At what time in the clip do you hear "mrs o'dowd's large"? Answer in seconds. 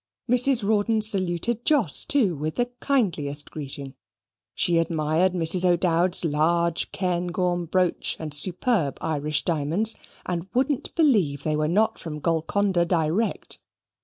5.33-6.91